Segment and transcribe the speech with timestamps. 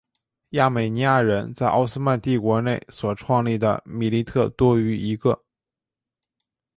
[0.49, 5.43] 亚美尼亚人在奥斯曼帝国内所创立的米利特多于一个。